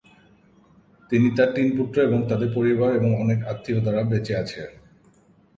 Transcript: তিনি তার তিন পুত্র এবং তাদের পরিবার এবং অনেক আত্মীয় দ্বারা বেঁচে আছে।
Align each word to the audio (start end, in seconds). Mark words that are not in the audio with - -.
তিনি 1.11 1.27
তার 1.37 1.49
তিন 1.55 1.67
পুত্র 1.77 1.97
এবং 2.01 2.19
তাদের 2.29 2.49
পরিবার 2.55 2.89
এবং 2.95 3.09
অনেক 3.23 3.39
আত্মীয় 3.51 3.79
দ্বারা 3.81 4.01
বেঁচে 4.11 4.33
আছে। 4.35 4.61